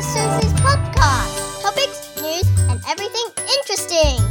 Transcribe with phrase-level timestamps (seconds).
[0.00, 1.60] Susie's podcast.
[1.60, 4.22] Topics, news, and everything interesting.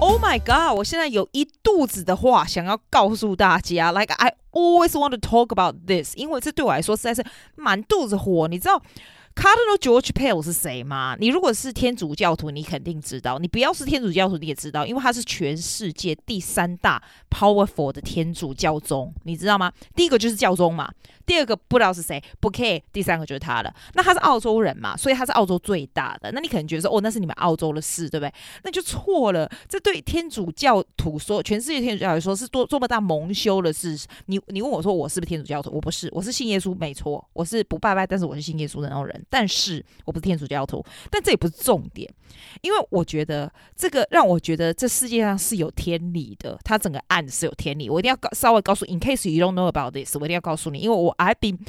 [0.00, 0.74] Oh my god！
[0.74, 7.22] 我现在有一肚子的话想要告诉大家，Like I always want to talk about this，因为这对我来说实在是
[7.56, 8.82] 满肚子火，你知道
[9.35, 11.15] ？Cardinal George Pell 是谁吗？
[11.19, 19.71] 你如果是天主教徒，你肯定知道；你不要是天主教徒，你也知道，因为他是全世界第三大 powerful 的天主教宗，你知道吗？
[19.95, 20.89] 第一个就是教宗嘛，
[21.25, 23.73] 第二个不知道是谁，Bouquet，第三个就是他了。
[23.93, 26.31] 那他是澳洲人嘛，所以他是澳洲最大的。
[26.31, 28.33] 那你可能觉得说，哦，那是你们澳洲的事，对不对？
[28.63, 29.49] 那就错了。
[29.67, 33.97] 这对天主教徒说，全世界天主教来说是多多么大蒙羞的事。
[34.27, 35.71] 你你问我说，我是不是天主教徒？
[35.71, 39.22] 我不是，我是信耶稣，没错，我是不拜拜，但是我是信耶稣的那种人。
[39.29, 42.11] 但是我不是天主教徒，但这也不是重点，
[42.61, 47.89] 因为我觉得这个让我觉得这世界上是有天理的，它整个案是有天理。
[47.89, 51.59] 我一定要告稍微告诉，in case you don't know about this，我一定要告诉你，因为我 I've been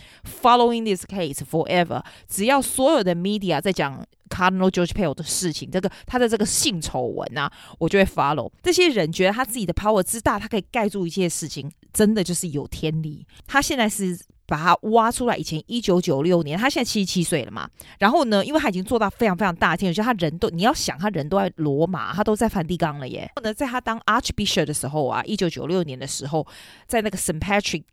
[0.42, 2.02] following this case forever。
[2.28, 8.50] 只要所有的 media 在讲 Cardinal George Pell 的事情，这个他的这个性丑闻啊，我就会 follow。
[8.62, 13.26] 这些人觉得他自己的 power 之大，他可以盖住一切事情，真的就是有天理。
[13.46, 14.18] 他现在是。
[14.46, 17.66] 把他挖出来，以前一九九六年，他现在七十七岁了嘛。
[17.98, 23.20] 然后呢，因为他已经做到非常非常大天，就他人都，你要想他人都在罗马，他都在梵蒂冈了耶。
[23.20, 26.46] 然后呢，在他当 Archbishop 的时候啊，一九九六年的时候，
[26.86, 27.40] 在那个 St.
[27.40, 27.84] Patrick。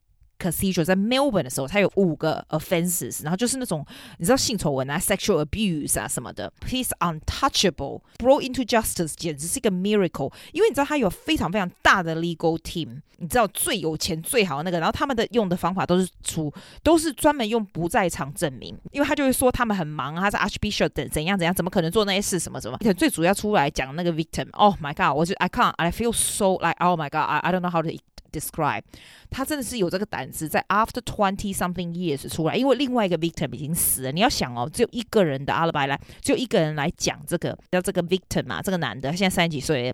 [0.42, 3.86] Cathedral 在 Melbourne 的时候，他有五个 offenses，然后就是那种
[4.17, 6.52] 你知道性丑闻啊、sexual abuse 啊什么的。
[6.67, 10.33] He's untouchable, brought into justice，简直是一个 miracle。
[10.52, 22.78] 因为你知道他有非常非常大的 legal team，你知道最有钱最好的那个，然后他们的用的方法都是出都是专门用不在场证明，因为他就会说他们很忙，他是 Archbishop 等怎样怎样，怎么可能做那些事什么什么。
[22.81, 27.81] 而且最主要出来讲那个 victim，Oh my God，我就 I can't，I feel so like Oh my God，I I don't know how
[27.81, 27.92] to。
[28.31, 28.81] describe，
[29.29, 34.11] 他真的是有这个胆子，在 after twenty something years 出来，因为另外一个 victim 已经死了。
[34.11, 39.93] 你要想哦，只有一个人的 alibi 来，只有一个人来讲这个，叫这个 victim 嘛，这个男的，现在三十几岁，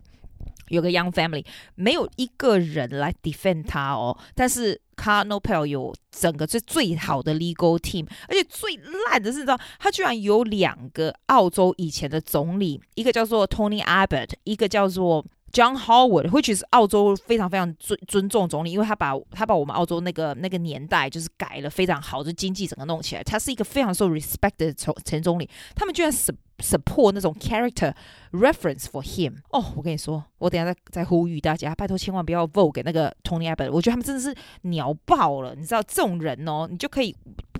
[0.69, 1.45] 有个 young family，
[1.75, 4.17] 没有一个人来 defend 他哦。
[4.35, 8.77] 但是 Cardinal Pell 有整个最最好的 legal team，而且最
[9.09, 15.25] 烂的是，你知道，他居然有两个澳洲以前的总理，一个叫做 Tony Abbott，一个叫做。
[15.51, 25.49] John Howard，which is 澳洲非常非常尊尊重总理，因为他把他把我们澳洲那个那个年代就是改了非常好，就经济整个弄起来，他是一个非常受 respect 的前总理。
[25.75, 26.11] 他们居然
[26.59, 27.93] support 那种 character
[28.31, 29.35] reference for him。
[29.51, 33.71] 哦，我跟你说，我等下再再呼吁大家，拜托千万不要 vote 给那个 Tony Abbott。
[33.71, 37.15] 我觉得他们真的是鸟爆了，你知道这种人哦，你就可以。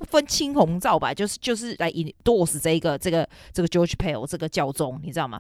[0.07, 5.40] 分青红皂白，就是就是来 endorse 这个这个这个 George Pell 这个教宗，你知道吗？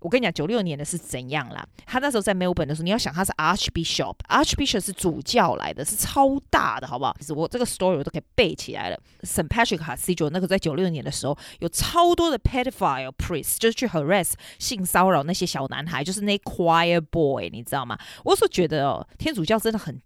[0.00, 1.64] 我跟你讲，九六年的是怎样啦？
[1.84, 7.14] 他那时候在 Melbourne 的时候，你要想他是 Archbishop，Archbishop 是主教来的，是超大的，好不好？
[7.20, 8.98] 其实我这个 story 我都可以背起来了。
[9.22, 9.48] St.
[9.48, 17.98] Patrick Cathedral 那个在九六年的时候，有超多的 pedophile priest，就是去 harass 性骚扰那些小男孩，就是那 choir boy，你知道吗？
[18.24, 20.00] 我所觉得哦，天主教真的很。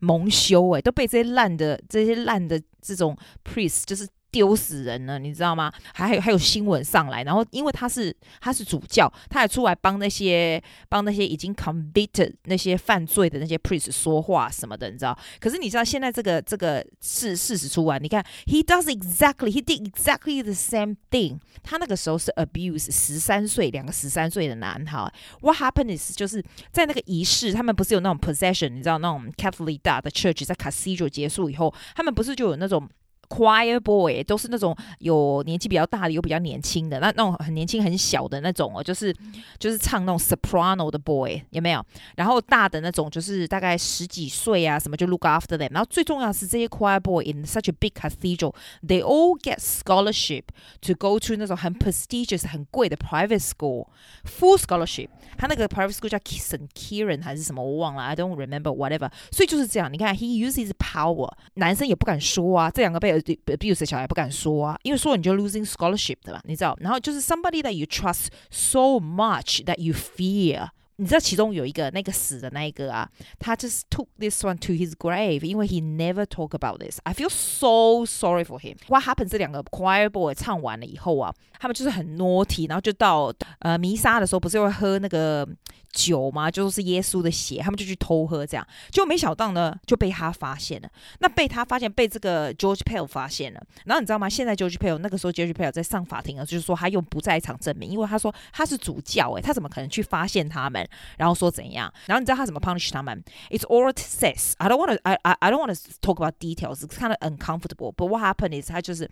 [0.00, 4.08] 蒙羞诶，都被这些烂的、这些烂的这种 priest 就是。
[4.30, 5.72] 丢死人了，你知道吗？
[5.92, 15.18] 还有还有新闻上来，然后因为他是他是主教，他还出来帮那些帮那些已经 convicted 那些犯罪的那些 priest 说话什么的，你知道？
[15.40, 21.38] 可是你知道现在这个这个事事实出来，你看 he does exactly he did exactly the same thing。
[21.62, 25.12] 他那个时候是 abuse 十三岁两个十三岁的男孩。
[25.40, 32.88] What happened is 就是在那个仪式，他们不是有那种 possession，你知道那种 Catholic 大的 church 在 Cathedral 结束以后，他们不是就有那种。
[33.30, 39.14] Choir boy 都是那种有年纪比较大的，有比较年轻的，那那种很年轻很小的那种哦，就是
[39.56, 41.80] 就是唱那种 soprano 的 boy 有没有？
[42.16, 45.68] 然后大的那种就是大概十几岁啊，什么就 look after them。
[45.70, 50.42] 然后最重要是这些 choir boy in such a big cathedral，they all get scholarship
[50.80, 55.06] to go to 那种很 prestigious 很贵的 private school，full scholarship。
[55.38, 56.66] 他那个 private school 叫 St.
[56.74, 59.08] Kieran 还是什么我忘了，I don't remember whatever。
[59.30, 63.19] 所以就是这样，你看 he uses power，男生也不敢说啊，这两个被。
[63.19, 66.41] abuse 小孩不敢说啊，因为说你就 losing scholarship 对吧？
[66.45, 70.69] 你知道，然后就是 somebody that you trust so much that you fear。
[71.00, 73.08] 你知道其中有一个那个死的那一个啊，
[73.38, 76.98] 他就是 took this one to his grave，因为 he never talk about this。
[77.04, 78.76] I feel so sorry for him。
[78.88, 79.30] What happened？
[79.30, 85.48] 这两个 choir boy 唱完了以后啊，他们就是很 naughty，然后就到呃弥撒的时候，不是会喝那个。
[85.92, 90.88] 酒嘛，就是耶稣的血，他们就去偷喝，这样就没想到呢，就被他发现了。
[91.18, 93.60] 那被他发现，被这个 George Pell 发现了。
[93.86, 94.28] 然后你知道吗？
[94.28, 100.88] 现在 George Pell 那个时候 George Pell 在上法庭啊，就是说他用不在场证明，因为他说他是主教，诶，他怎么可能去发现他们？
[101.17, 103.23] 然后说怎样，然后你知道他怎么 punish 他们？
[103.49, 104.53] It's oral sex.
[104.57, 104.99] I don't want to.
[105.03, 106.83] I I I don't want to talk about details.
[106.85, 107.93] It's kind of uncomfortable.
[107.93, 109.09] But what happened is 他就是。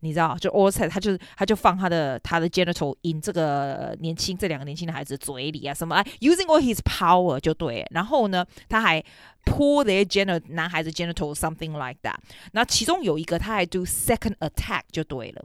[0.00, 7.86] 你知道，就 oral sex，他就是他就放他的他的 genital in 这个年轻这两个年轻的孩子嘴里啊，什么啊，using all his power 就对。
[7.90, 9.02] 然后呢，他还
[9.46, 12.16] pull their genital 男孩子 genital something like that。
[12.52, 15.42] 那其中有一个他还 do second attack 就对了。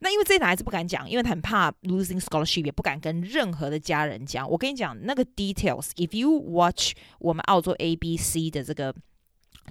[0.00, 4.48] 那因为这些男孩子不敢讲，因为他很怕 losing scholarship，也不敢跟任何的家人讲。
[4.48, 8.94] 我跟你讲那个 details，if you watch 我们澳洲 ABC 的这个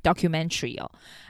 [0.01, 0.89] documentary 哦，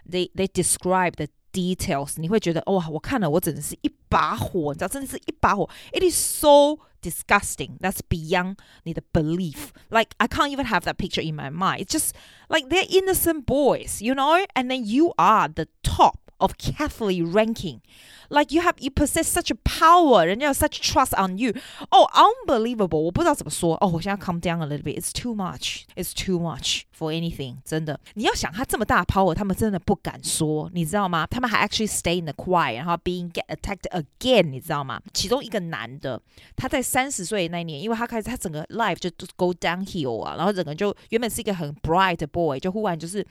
[0.10, 5.70] they they describe the details，你会觉得哇，我看了我真的是一把火，你知道，真的是一把火。
[5.92, 7.78] It is so disgusting.
[7.80, 9.70] That's beyond 你的 belief.
[9.90, 11.84] Like I can't even have that picture in my mind.
[11.84, 12.12] It's just
[12.48, 17.82] like they're innocent boys, you know, and then you are the top of Catholic ranking.
[18.30, 21.54] Like you have you possess such a power，人家有 such trust on you。
[21.92, 22.98] 哦，unbelievable！
[22.98, 23.78] 我不知道怎么说。
[23.80, 25.84] 哦，我现在 calm down a little bit。It's too much.
[25.96, 27.58] It's too much for anything。
[27.64, 31.28] 真的，你要想他这么大 power，他们真的不敢说，你知道吗？
[31.28, 35.00] 他们还 actually stay in the quiet，然后 being get attacked again，你知道吗？
[35.14, 36.20] 其中一个男的，
[36.56, 43.24] 他在三十岁那年，因为他开始他整个 life 就 go downhill 啊，然后整个就原本是一个很 bright boy，就忽然就是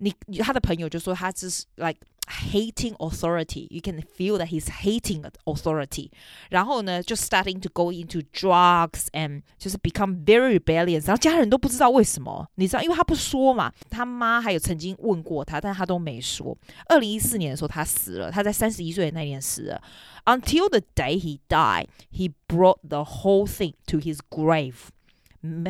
[0.00, 6.10] 你他的朋友就说他只是 like。Hating authority, you can feel that he's hating authority.
[6.50, 11.06] 然后呢，就 starting to go into drugs and 就是 become very rebellious。
[11.06, 13.72] 然后家人都不知道为什么，你知道，因为他不说嘛。
[13.88, 16.58] 他妈还有曾经问过他，但他都没说。
[16.88, 19.80] 二零一四年的时候，他死了，他在三十一岁的那年死了。
[20.24, 24.88] Until the day he died, he brought the whole thing to his grave.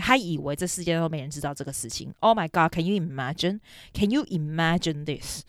[0.01, 2.13] 他以为这世界都没人知道这个事情。
[2.19, 3.59] Oh my God, can you imagine?
[3.93, 5.43] Can you imagine this?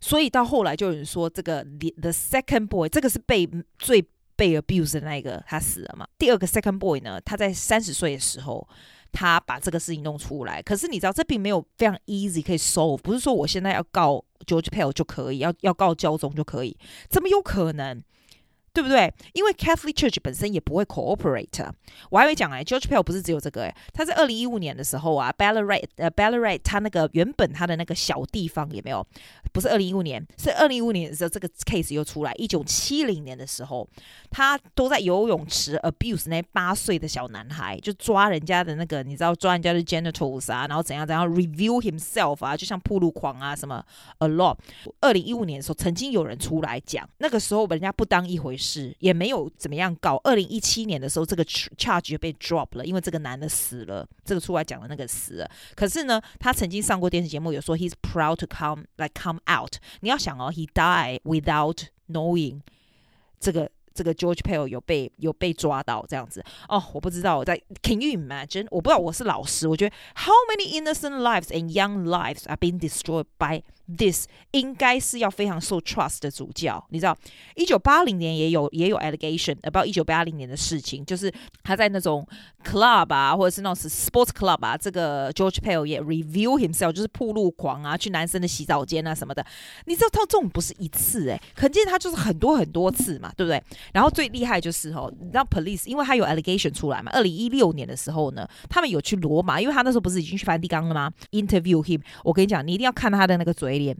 [0.00, 1.64] 所以到后来就有人说，这个
[2.00, 3.48] the second boy 这个是被
[3.78, 4.04] 最
[4.36, 6.06] 被 abuse 的那一个，他死了嘛？
[6.16, 8.66] 第二个 second boy 呢，他在三十岁的时候，
[9.10, 10.62] 他把这个事情弄出来。
[10.62, 16.76] 可是你知道，这并没有非常 easy 可以 solve，不是说我现在要告 George Pell 就可以，要要告教宗就可以，
[17.10, 18.00] 怎么有可能？
[18.78, 19.12] 对不对？
[19.32, 21.68] 因为 Catholic Church 本身也不会 cooperate。
[22.10, 29.04] 我还没讲哎，George Pell 不是只有这个哎，他在二零一五年的时候啊，Ballarat 呃 Ballarat 他那个原本他的那个小地方有没有？
[29.52, 32.32] 不是二零一五年，是二零一五年的时候这个 case 又出来。
[32.34, 33.88] 一九七零年的时候，
[34.30, 43.84] 他都在游泳池 abuse 那八岁的小男孩，就抓人家的那个，你知道抓人家的 genitals 啊，然后怎样怎样 review himself 啊，就像暴露狂啊什么
[44.18, 44.56] a lot。
[45.00, 48.67] 二零一五年的时候，曾经有人出来讲，那个时候人家不当一回事。
[48.68, 50.20] 是也没有怎么样搞。
[50.24, 54.06] 二零一七年的时候，这个 charge 就被 drop 了，因为这个男的死了。
[54.24, 55.50] 这个出来讲的那个死了。
[55.74, 59.76] 可是呢，他曾经上过电视节目，有说 he's proud to come like come out。
[60.00, 62.60] 你要想哦，he died without knowing
[63.40, 66.82] 这个这个 George Pell 有被有被抓到这样子哦。
[66.92, 68.66] 我不知道我在 Can you imagine？
[68.70, 73.62] 我不知道我是老师，我觉得 How many innocent lives and young lives are being destroyed by
[73.96, 77.16] This 应该是要非常受 trust 的主教，你知道，
[77.54, 81.32] 一九八零年也有也有 allegation about 一九八零年的事情，就是
[81.62, 82.26] 他在那种
[82.62, 89.42] club 啊，或者是那种 sports club 啊，这个 George Pell 也 review himself，就是暴露狂啊，去男生的洗澡间啊什么的。
[89.86, 93.62] 你知道他这种不是一次诶、可见他就是很多很多次嘛，对不对？
[93.94, 103.77] 然后最厉害就是哦，你知道 police，因为他有 allegation 出来嘛，二零一六年的时候呢，他们有去罗马，因为他那时候不是已经去梵蒂冈了吗？Interview him，我跟你讲，你一定要看他的那个嘴。
[103.78, 103.96] 脸，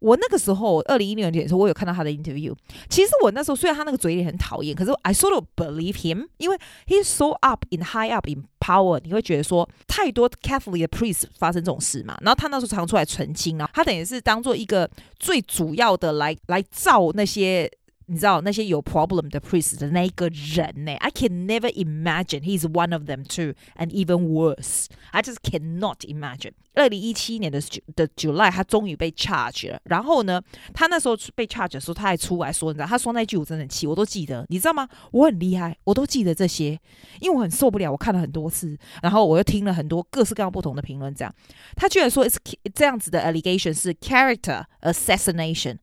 [0.00, 2.54] 我那个时候二零一六年的时候，我有看到他的 interview。
[2.88, 9.00] 其实我那时候虽然他那个嘴脸很讨厌，可是 I sort of believe him，因为 he's so up in high up in power。
[9.02, 12.18] 你会觉得说太多 Catholic 的 priest 发生这种事嘛？
[12.20, 17.70] 然后他那时候常出来澄清，然后他等于是当做一个最主要的来来造那些。
[18.12, 24.26] 你知道那些有 problem 的 priest 的那一个人呢？I can never imagine he is one of them too, and even
[24.26, 24.86] worse.
[25.12, 26.54] I just cannot imagine.
[26.74, 27.62] 二零一七年的
[27.94, 29.80] 的 July，他终于被 charge 了。
[29.84, 30.42] 然后呢，
[30.74, 34.88] 他那时候被 charge 的时候，他还出来说，你知道，他说那句我真的很气，我都记得，你知道吗？
[35.12, 36.76] 我很厉害，我都记得这些，
[37.20, 41.32] 因为我很受不了，我看了很多次，然后我又听了很多各式各样不同的评论，这样，
[41.76, 42.38] 他居然说 it's
[42.74, 45.76] 这样子的 allegation 是 character assassination。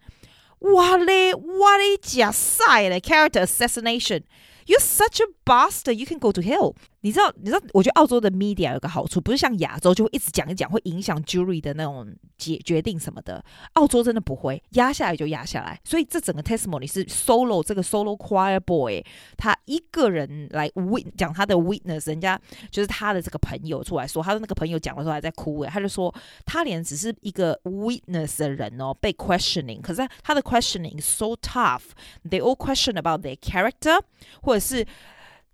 [0.60, 1.98] What a what a
[3.00, 4.24] character assassination.
[4.66, 5.98] You're such a bastard.
[5.98, 6.76] You can go to hell.
[7.01, 13.44] 你知道，你知道，我觉得澳洲的 media 有个好处，不是像亚洲就会一直讲一讲，会影响 jury 的那种决决定什么的。
[13.74, 15.80] 澳洲真的不会，压下来就压下来。
[15.84, 19.04] 所以这整个 testimony 是 solo 这个 solo choir boy
[19.38, 22.39] 他一个人来 wit 讲他的 witness，人家
[22.72, 26.13] 就是他的这个朋友出来说，他的那个朋友讲的时候还在哭诶，他就说
[26.46, 34.01] 他连只是一个 witness 的人哦，被 questioning，可是他的 questioning so tough，they all question about their character
[34.42, 34.86] 或者是。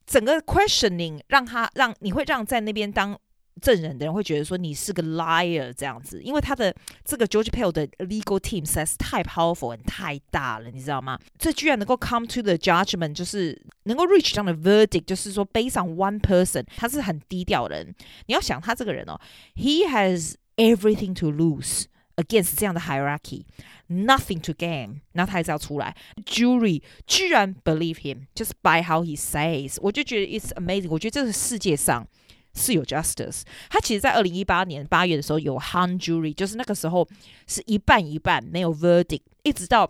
[0.06, 3.18] 整个 questioning 让他让你会让在那边当。
[3.62, 6.74] 证人的人会觉得说你是个 liar 这样子，因为他的
[7.06, 11.20] 这个 George Pell 的 legal team 实在是太 powerful 太大了，你知道吗？
[11.38, 17.96] 这居然能够 come to the judgment，就是能够 reach 这样的 verdict，就是说 based on one person，他是很低调的人。
[18.26, 19.22] 你要想他这个人哦
[19.56, 21.84] ，he has everything to lose
[22.17, 25.97] against 这样的 hierarchy，nothing to gain，那他还是要出来。
[26.25, 30.89] Jury 居然 believe him just by how he says，我就觉得 it's amazing。
[30.91, 32.07] 我觉得这个世界上。
[32.55, 37.07] 是有 justice，他其实，在二零一八年八月的时候有 hung jury，就是那个时候
[37.47, 39.89] 是一半一半，没有 verdict，一直到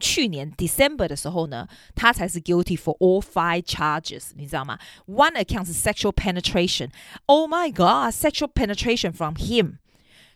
[0.00, 4.78] 去年 December 的时候呢，他才是 guilty for all five charges，你知道吗？
[5.06, 9.74] One account 是 sexual penetration，Oh my God，sexual penetration from him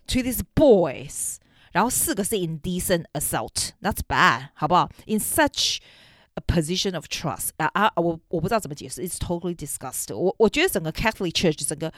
[0.08, 1.38] To these boys，
[1.72, 5.80] 然后四个是 indecent assault，that's bad，好不好？In such
[6.36, 7.92] A position of trust 啊啊！
[7.96, 10.16] 我我不知道怎么解释，It's totally disgusting。
[10.16, 11.94] 我我觉得整个 Catholic Church 整个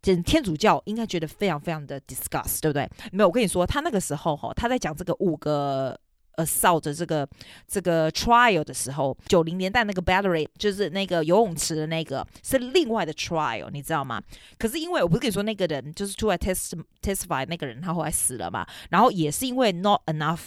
[0.00, 2.88] 整天主教应该觉得非常非常的 disgust，对不对？
[3.10, 5.98] 没有，我跟你说，他那个时候哈，他在讲这个五个
[6.36, 7.28] assault 这个
[7.66, 14.22] 这个 trial 的时候，九零年代那个 battery 就是那个游泳池的那个是另外的 trial，你知道吗？
[14.58, 20.40] 可是因为我不是跟你说那个人就是出来 test testify 那个人他后来死了嘛，然后也是因为 not enough。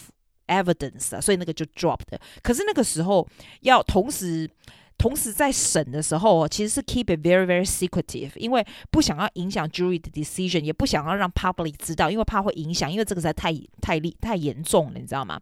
[0.50, 2.19] evidence 啊，所以那个就 drop 的。
[2.41, 3.24] 可是那个时候
[3.62, 4.50] 要同时
[4.98, 15.39] 同时在审的时候，其实是 keep it very very secretive，因为不想要影响 jury 的 decision，也不想要让 public 知道，因为怕会影响，因为这个实在太太厉太严重了，你知道吗？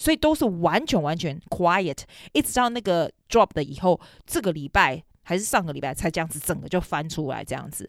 [0.00, 1.98] 所以都是完全完全 quiet，
[2.32, 7.88] 一直到那个 drop 的以后，这个礼拜还是上个礼拜才这样子整个就翻出来这样子。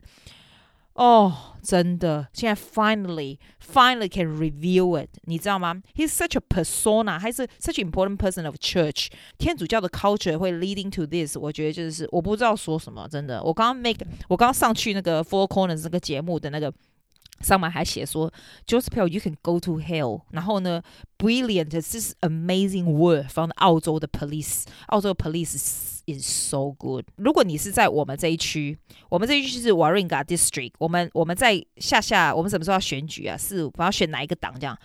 [0.93, 9.07] 哦真的，现在 finally finally can reveal it，你知道吗？He's such a persona，还是 such important person of church。
[9.37, 13.41] 天主教的 culture 会 leading to this，我觉得就是我不知道说什么，真的。
[13.41, 16.71] 我刚刚 make，我刚刚上去那个 Four Corners 这个节目的那个。
[17.41, 18.31] 上面还写说
[18.65, 20.21] ，Joseph，you can go to hell。
[20.31, 20.81] 然后呢
[21.17, 24.65] brilliant this amazing word from 澳洲的 police。
[24.87, 25.55] 澳洲的 police
[26.05, 27.05] is, so good。
[27.15, 28.77] 如果你是在我们这一区，
[29.09, 33.37] 我们这一区是 Warringah District，我们我们在下下，我们什么时候要选举啊？
[33.37, 34.77] 是我要选哪一个党这样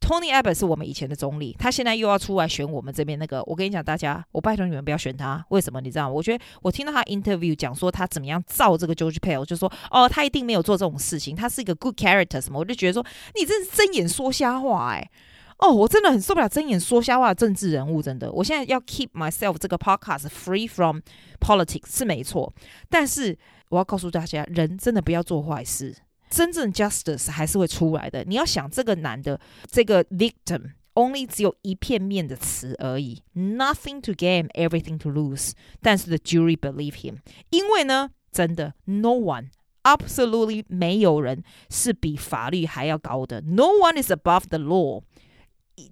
[0.00, 3.42] ？Tony Abbott 是我们以前的总理，他现在又要出来选我们这边那个。
[3.44, 5.44] 我跟你讲，大家，我拜托你们不要选他。
[5.50, 5.80] 为什么？
[5.80, 6.14] 你知道吗？
[6.14, 12.58] 我觉得我听到他 interview 讲说他怎么样造这个 George Pell，就说哦，他一定没有做这种事情，他是一个 good character 什么。
[12.58, 15.10] 我就觉得说你这是睁眼说瞎话哎、
[15.58, 18.30] 哦，我真的很受不了睁眼说瞎话的政治人物，真的。
[18.32, 21.00] 我现在要 keep myself 这个 podcast free from
[21.40, 22.52] politics 是没错，
[22.88, 23.36] 但是
[23.68, 25.94] 我要告诉大家，人真的不要做坏事。
[26.28, 28.24] 真正 justice 还是会出来的。
[28.24, 35.52] 你要想这个男的，这个 victim only 只有一片面的词而已，nothing to gain, everything to lose。
[35.80, 37.16] 但是 the jury believe him，
[37.50, 39.48] 因为呢，真的 no one
[39.84, 45.02] absolutely 没有人是比法律还要高的，no one is above the law。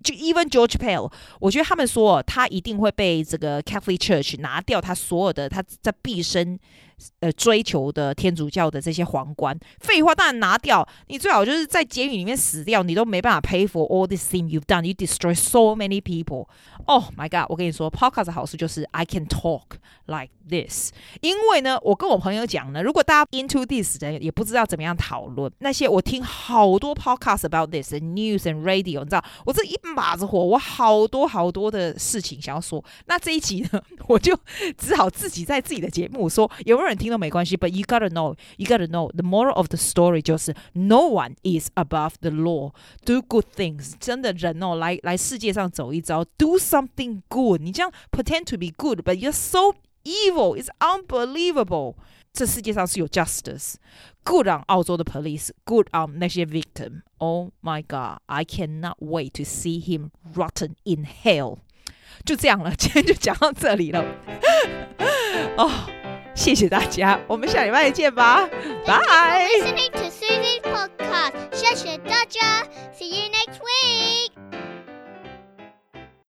[0.02, 6.59] 就 even George Pell，我觉得他们说他一定会被这个 Catholic Church 拿掉他所有的他在毕生。
[7.20, 10.86] 呃，追求的天主教的这些皇冠，废话当然拿掉。
[11.08, 14.82] 你最好就是在监狱里面死掉，你都没办法 pay for all this thing you've done.
[14.82, 16.48] You destroy so many people.
[16.86, 17.50] Oh my god！
[17.50, 19.62] 我跟你说，Podcast 的好处就是 I can talk
[20.06, 20.92] like this。
[21.20, 32.82] 因为呢，我跟我朋友讲呢，如果大家 into this 的也不知道怎么样讨论那些，我听好多 Podcast about this news and radio，你知道，我这一把子火，我好多好多的事情想要说。
[33.06, 34.38] 那这一集呢， 我就
[34.78, 36.86] 只好自己在自己的节目说，有没有？
[36.86, 41.69] 人听都没关系，but you gotta know, you gotta know the moral of the story 就是 no one is
[41.75, 42.71] above the law.
[43.05, 47.62] Do good things，真的人哦，来来世界上走一遭，do something good。
[47.62, 51.95] 你这样 pretend to be good, but you're so evil, it's unbelievable。
[52.33, 53.75] 这世界上是有 justice,
[54.24, 57.01] good on 澳洲的 police, good on 那些 victim.
[57.17, 61.57] Oh my God, I cannot wait to see him rotten in hell。
[62.25, 64.03] 就这样了，今天就讲到这里了。
[65.57, 66.04] 哦。
[66.37, 68.49] 谢谢大家，我们下礼拜见吧，
[68.87, 69.49] 拜。
[69.49, 72.62] Listening to podcast，谢谢大家
[72.97, 74.55] ，See you next week。